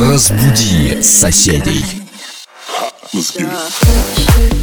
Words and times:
Разбуди 0.00 1.02
соседей. 1.02 1.84
Let's 3.12 3.36
get 3.36 3.48
it. 3.52 4.59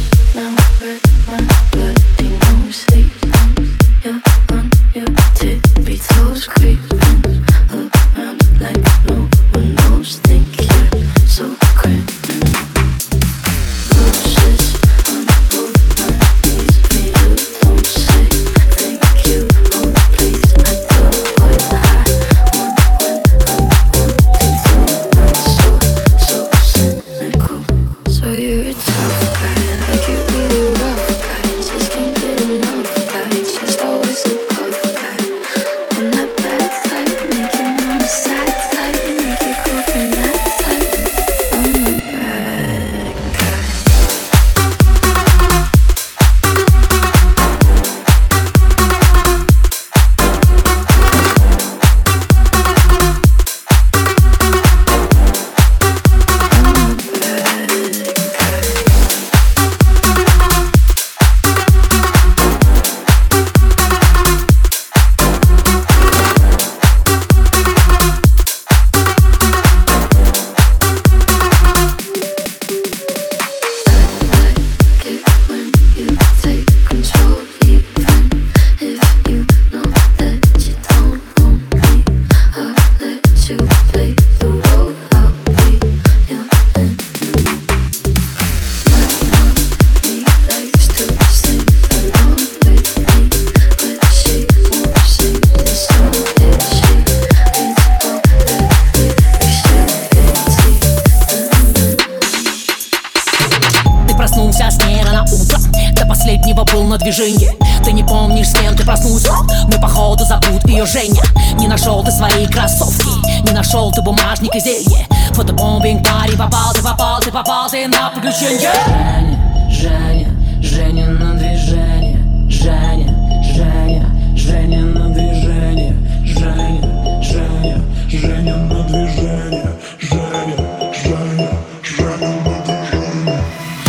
значения 118.38 118.70
Женя, 118.86 119.36
Женя, 119.68 120.30
Женя 120.62 121.06
на 121.08 121.34
движение 121.34 122.20
Женя, 122.48 123.12
Женя, 123.42 124.06
Женя 124.36 124.84
на 124.84 125.08
движение 125.08 125.96
Женя, 126.24 127.20
Женя, 127.20 127.82
Женя 128.08 128.56
на 128.56 128.84
движение 128.84 129.72
Женя, 129.98 130.56
Женя, 130.92 131.50
Женя 131.82 132.28
на 132.32 132.62
движение 132.62 133.18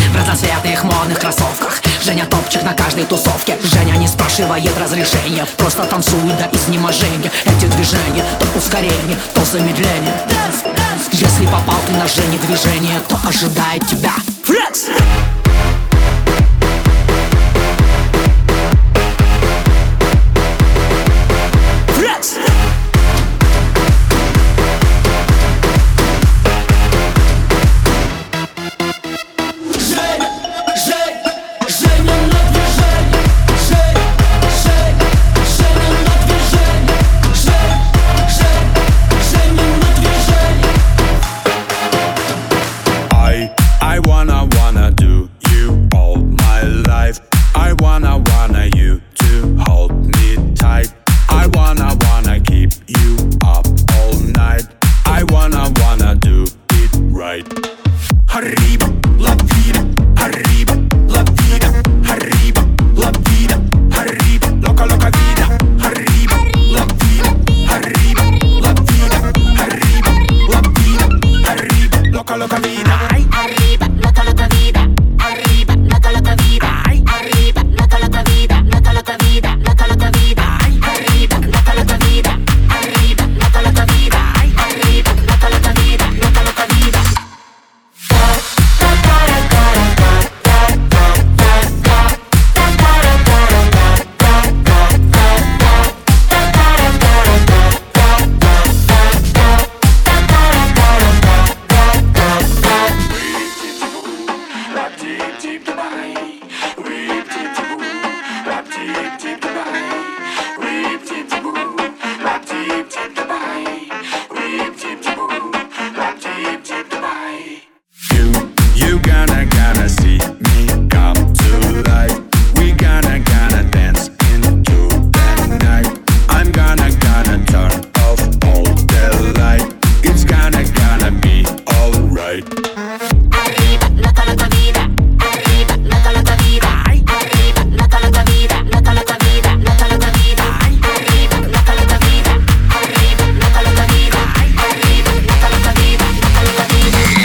В 0.10 0.18
разноцветных 0.18 0.84
модных 0.84 1.20
кроссовках. 1.20 1.82
Женя 2.04 2.26
топчик 2.26 2.64
на 2.64 2.74
каждой 2.74 3.06
тусовке. 3.06 3.56
Женя 3.64 3.98
не 3.98 4.08
спрашивает 4.08 4.76
разрешения. 4.80 5.46
Просто 5.58 5.84
танцует 5.84 6.38
до 6.38 6.50
изнеможения. 6.58 7.32
Эти 7.46 7.66
движения 7.76 8.26
то 8.40 8.58
ускорение, 8.58 9.18
то 9.36 9.46
замедление. 9.46 10.14
Если 11.12 11.46
попал 11.46 11.78
ты 11.86 11.94
на 11.94 12.08
Жене 12.08 12.38
движение 12.40 13.00
То 13.08 13.20
ожидает 13.28 13.86
тебя. 13.88 14.14
dance. 14.72 15.19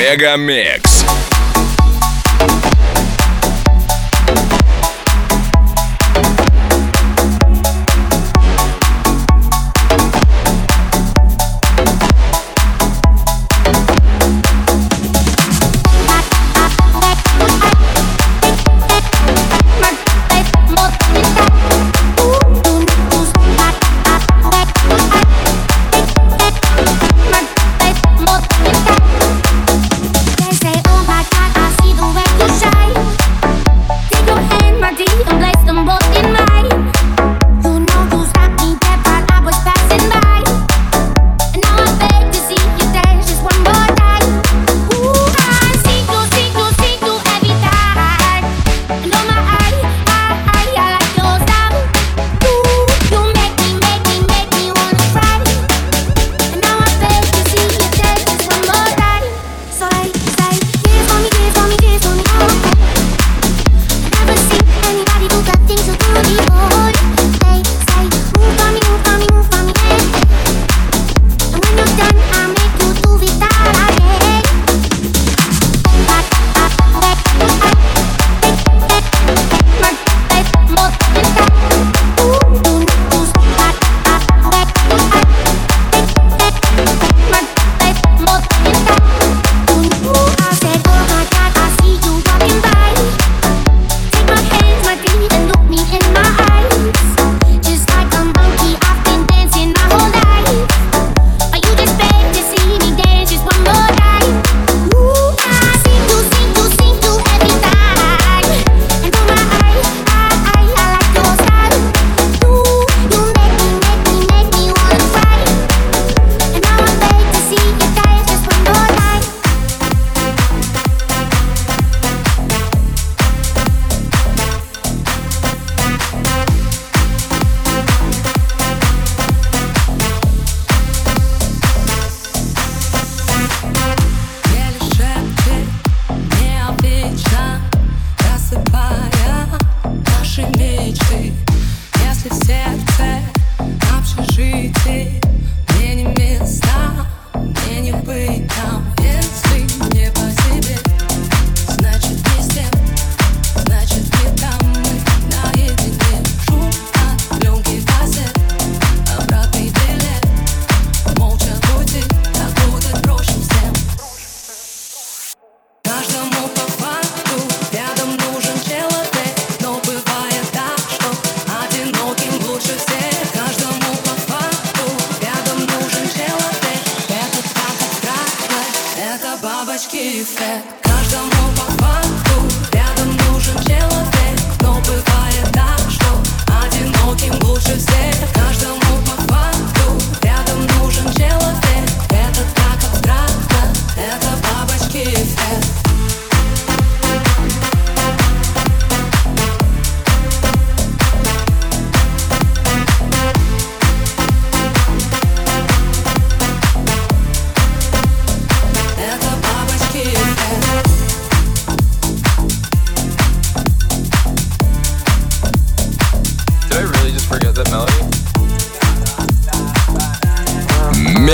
Мегамикс. 0.05 0.94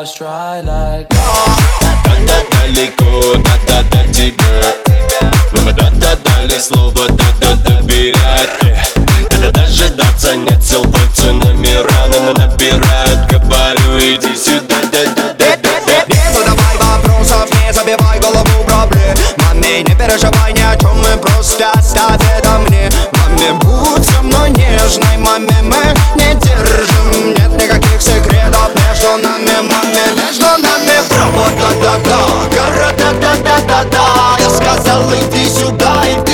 always 0.00 0.14
try 0.14 0.60
like 0.62 1.08
Да-да 2.04 2.38
далеко, 2.52 3.36
да-да 3.44 3.82
до 3.82 4.12
тебя 4.14 4.74
Но 5.52 5.72
да-да 5.72 6.16
дали 6.24 6.58
слово, 6.58 7.06
да-да 7.08 7.54
доверять 7.56 8.94
Да-да 9.30 9.50
дожидаться 9.50 10.36
нет 10.36 10.62
сил, 10.64 10.82
пальцы 10.84 11.32
номера 11.32 12.06
Но 12.08 12.32
набирают, 12.32 13.30
говорю, 13.30 13.98
иди 13.98 14.34
сюда, 14.36 14.76
да-да-да-да-да 14.90 16.04
Не 16.06 16.34
задавай 16.34 16.76
вопросов, 16.78 17.50
не 17.62 17.72
забивай 17.72 18.18
голову 18.20 18.64
проблем 18.66 19.14
Маме, 19.38 19.82
не 19.82 19.94
переживай 19.94 20.52
ни 20.54 20.62
о 20.62 20.76
чем, 20.78 20.98
мы 20.98 21.18
просто 21.18 21.72
оставь 21.72 22.22
это 22.38 22.58
мне 22.68 22.90
Маме, 23.12 23.52
будь 23.60 24.08
со 24.08 24.22
мной 24.22 24.48
нежной, 24.50 25.18
маме, 25.18 25.56
мы 25.62 25.94
не 26.16 26.34
держим 26.40 27.34
Нет 27.34 27.62
никаких 27.62 28.00
секретов. 28.00 28.49
да-да-да, 31.80 32.48
гора 32.50 32.92
да-да-да-да-да 32.98 34.36
Я 34.38 34.50
сказал, 34.50 35.02
иди 35.14 35.48
сюда, 35.48 36.02
иди 36.06 36.29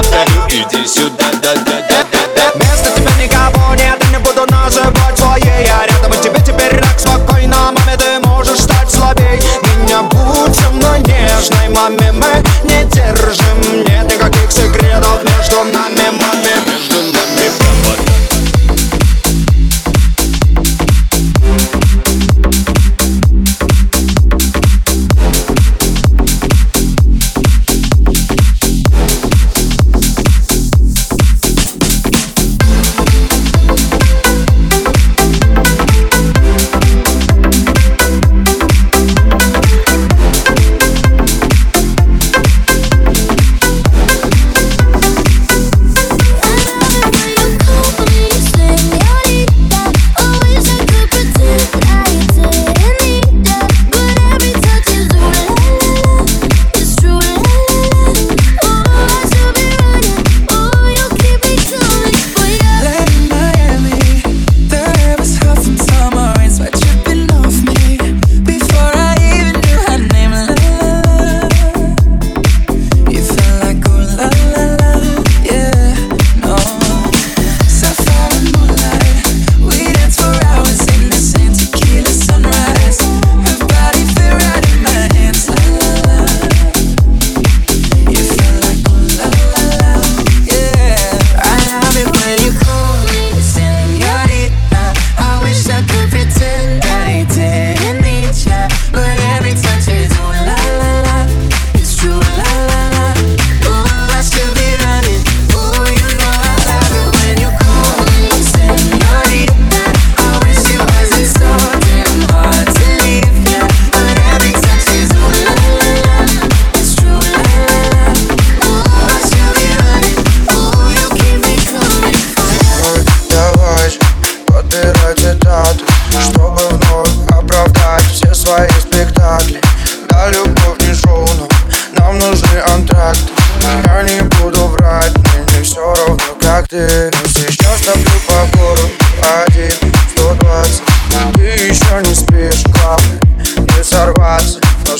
Повторю, 0.00 0.46
иди 0.48 0.86
сюда 0.86 1.19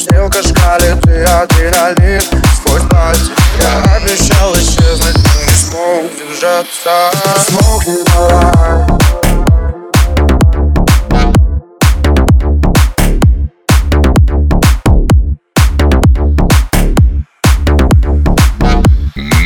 стрелка 0.00 0.42
шкалит 0.42 1.07
и 1.07 1.21
адреналин. 1.21 2.23
Сквозь 2.57 2.83
пластик 2.88 3.37
я 3.61 3.97
обещал 3.97 4.54
исчезнуть, 4.54 5.16
но 5.16 5.42
не 5.45 5.52
смог 5.52 6.11
держаться 6.16 7.11
Смог 7.47 7.87
не 7.87 8.04
давай 8.04 8.87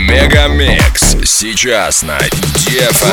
Мегамикс 0.08 1.16
сейчас 1.24 2.02
на 2.02 2.18
Дефа. 2.66 3.12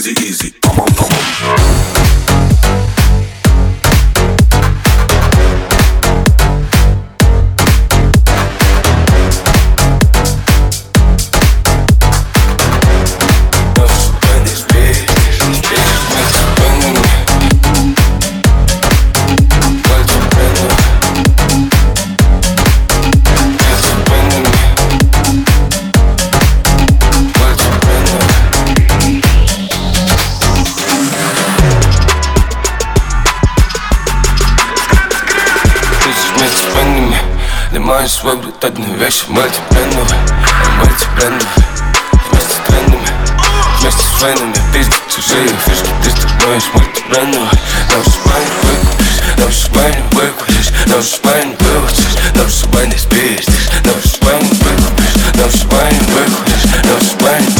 easy, 0.00 0.12
easy. 0.22 0.99
Запретную 38.80 38.98
вещь 38.98 39.24
мать 39.28 39.60
брендовые, 39.70 40.20
Мать 40.78 41.06
пену 41.16 41.38
Вместе 42.30 42.54
с 42.54 42.60
трендами 42.66 43.08
Вместе 43.78 44.02
с 44.02 44.22
войнами. 44.22 44.54
Пиздят 44.72 45.02
чужие 45.08 45.48
фишки 45.66 45.90
Ты 46.02 46.10
стыднуешь 46.10 46.70
мать 46.74 47.04
пену 47.10 47.48
Нашу 47.90 48.18
баню 48.24 48.52
выкупишь 48.62 49.20
Нашу 49.36 49.70
баню 49.72 50.04
выкупишь 50.12 50.70
Нашу 50.86 51.20
баню 51.22 51.56
выучишь 51.60 52.16
Нашу 52.34 52.68
баню 52.68 52.98
спиздишь 52.98 53.68
Нашу 53.84 54.20
баню 54.22 54.48
выкупишь 54.48 55.16
Нашу 55.34 55.66
баню 55.68 56.00
выкупишь 56.14 56.64
Нашу 56.84 57.16
баню 57.18 57.59